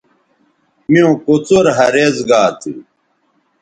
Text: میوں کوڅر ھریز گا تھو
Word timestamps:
میوں 0.91 1.13
کوڅر 1.25 1.65
ھریز 1.77 2.15
گا 2.29 2.41
تھو 2.59 2.71